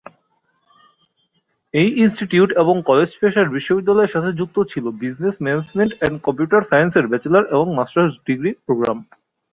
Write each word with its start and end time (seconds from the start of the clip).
এই 1.73 1.89
ইনস্টিটিউট 2.03 2.49
এবং 2.53 2.75
কলেজ 2.89 3.09
পেশার 3.19 3.47
বিশ্ববিদ্যালয়ের 3.49 4.13
সাথে 4.15 4.29
যুক্ত 4.33 4.57
ছিল 4.71 4.85
বিজনেস 5.01 5.35
ম্যানেজমেন্ট 5.41 5.91
অ্যান্ড 5.97 6.17
কম্পিউটার 6.25 6.61
সায়েন্সেসের 6.69 7.09
ব্যাচেলর 7.11 7.43
এবং 7.55 7.67
মাস্টার্স 7.77 8.13
ডিগ্রি 8.27 8.51
প্রোগ্রাম। 8.65 8.97